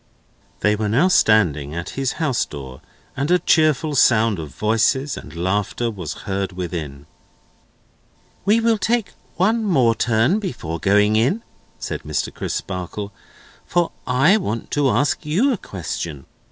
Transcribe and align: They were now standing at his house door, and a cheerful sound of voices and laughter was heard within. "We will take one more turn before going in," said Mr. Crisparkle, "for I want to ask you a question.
They 0.61 0.75
were 0.75 0.89
now 0.89 1.09
standing 1.09 1.75
at 1.75 1.89
his 1.91 2.13
house 2.13 2.43
door, 2.43 2.81
and 3.15 3.29
a 3.29 3.37
cheerful 3.37 3.93
sound 3.93 4.39
of 4.39 4.49
voices 4.49 5.15
and 5.15 5.35
laughter 5.35 5.91
was 5.91 6.23
heard 6.25 6.53
within. 6.53 7.05
"We 8.43 8.59
will 8.61 8.79
take 8.79 9.11
one 9.35 9.63
more 9.63 9.93
turn 9.93 10.39
before 10.39 10.79
going 10.79 11.17
in," 11.17 11.43
said 11.77 12.01
Mr. 12.01 12.33
Crisparkle, 12.33 13.13
"for 13.67 13.91
I 14.07 14.37
want 14.37 14.71
to 14.71 14.89
ask 14.89 15.23
you 15.23 15.53
a 15.53 15.57
question. 15.57 16.25